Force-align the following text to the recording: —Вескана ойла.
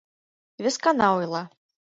—Вескана 0.63 1.07
ойла. 1.17 1.43